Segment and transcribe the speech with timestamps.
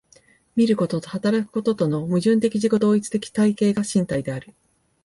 [0.55, 4.55] 見ることと働くこととの矛盾的自己同一的体系が身体である。